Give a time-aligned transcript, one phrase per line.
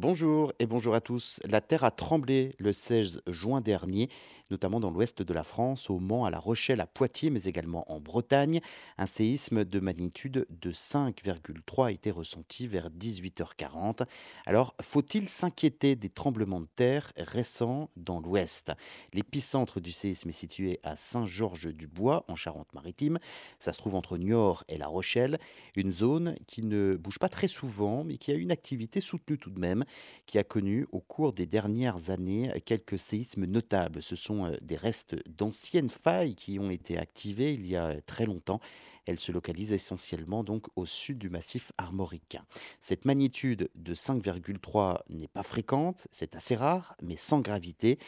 [0.00, 1.40] Bonjour et bonjour à tous.
[1.44, 4.08] La Terre a tremblé le 16 juin dernier,
[4.48, 7.90] notamment dans l'ouest de la France, au Mans, à La Rochelle, à Poitiers, mais également
[7.90, 8.60] en Bretagne.
[8.96, 14.06] Un séisme de magnitude de 5,3 a été ressenti vers 18h40.
[14.46, 18.70] Alors, faut-il s'inquiéter des tremblements de terre récents dans l'ouest?
[19.12, 23.18] L'épicentre du séisme est situé à Saint-Georges-du-Bois, en Charente-Maritime.
[23.58, 25.40] Ça se trouve entre Niort et La Rochelle,
[25.74, 29.50] une zone qui ne bouge pas très souvent, mais qui a une activité soutenue tout
[29.50, 29.84] de même
[30.26, 34.02] qui a connu au cours des dernières années quelques séismes notables.
[34.02, 38.26] Ce sont euh, des restes d'anciennes failles qui ont été activées il y a très
[38.26, 38.60] longtemps.
[39.08, 42.44] Elles se localisent essentiellement donc au sud du massif armoricain.
[42.78, 47.98] Cette magnitude de 5,3 n'est pas fréquente, c'est assez rare, mais sans gravité.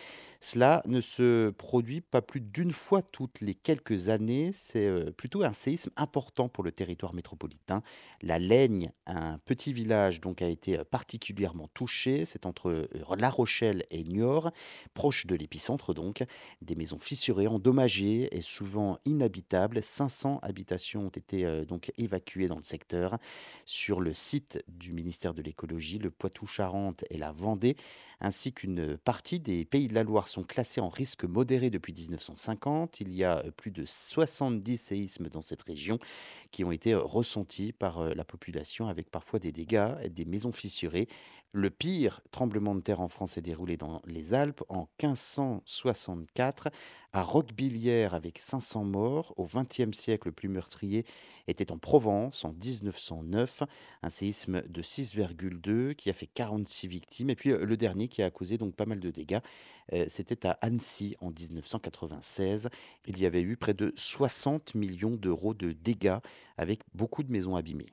[0.40, 4.50] Cela ne se produit pas plus d'une fois toutes les quelques années.
[4.52, 7.82] C'est euh, plutôt un séisme important pour le territoire métropolitain.
[8.20, 12.24] La Laigne, un petit village donc a été euh, particulièrement touché.
[12.24, 14.52] C'est entre euh, La Rochelle et Niort,
[14.94, 16.24] proche de l'épicentre donc.
[16.62, 19.82] Des maisons fissurées, endommagées et souvent inhabitables.
[19.82, 23.18] 500 habitations ont été euh, donc évacuées dans le secteur.
[23.64, 27.76] Sur le site du ministère de l'écologie, le Poitou-Charentes et la Vendée,
[28.20, 33.00] ainsi qu'une partie des pays de la Loire sont classés en risque modéré depuis 1950.
[33.00, 35.98] Il y a euh, plus de 70 séismes dans cette région
[36.50, 41.08] qui ont été ressentis par la population avec parfois des dégâts, des maisons fissurées
[41.52, 46.68] le pire tremblement de terre en France s'est déroulé dans les Alpes en 1564
[47.12, 49.34] à Roquebillière avec 500 morts.
[49.36, 51.04] Au XXe siècle, le plus meurtrier
[51.48, 53.64] était en Provence en 1909,
[54.02, 57.30] un séisme de 6,2 qui a fait 46 victimes.
[57.30, 59.40] Et puis euh, le dernier qui a causé donc pas mal de dégâts,
[59.92, 62.68] euh, c'était à Annecy en 1996.
[63.06, 66.18] Il y avait eu près de 60 millions d'euros de dégâts
[66.56, 67.92] avec beaucoup de maisons abîmées.